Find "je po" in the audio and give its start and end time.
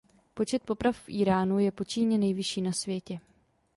1.59-1.83